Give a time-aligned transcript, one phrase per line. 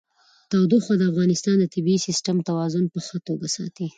[0.51, 3.87] تودوخه د افغانستان د طبعي سیسټم توازن په ښه توګه ساتي.